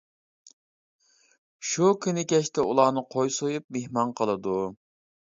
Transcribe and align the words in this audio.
شۇ 1.71 1.89
كۈنى 2.05 2.23
كەچتە 2.31 2.65
ئۇلارنى 2.71 3.05
قوي 3.13 3.35
سويۇپ 3.37 3.67
مېھمان 3.79 4.15
قىلىدۇ. 4.23 4.57